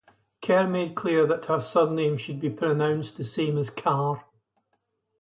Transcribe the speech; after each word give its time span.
Kerr 0.41 0.65
made 0.65 0.95
clear 0.95 1.27
that 1.27 1.45
her 1.45 1.61
surname 1.61 2.17
should 2.17 2.39
be 2.39 2.49
pronounced 2.49 3.17
the 3.17 3.23
same 3.23 3.55
as 3.59 3.69
"car". 3.69 4.25